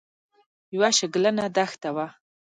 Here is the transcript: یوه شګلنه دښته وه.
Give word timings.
یوه 0.75 0.89
شګلنه 0.97 1.45
دښته 1.55 1.89
وه. 1.95 2.07